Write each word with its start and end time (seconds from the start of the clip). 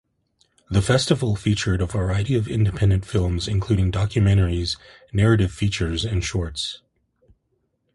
The 0.71 0.81
festival 0.81 1.35
featured 1.35 1.79
a 1.79 1.85
variety 1.85 2.33
of 2.33 2.47
independent 2.47 3.05
films 3.05 3.47
including 3.47 3.91
documentaries, 3.91 4.75
narrative 5.13 5.51
features 5.51 6.03
and 6.05 6.23
shorts. 6.25 6.81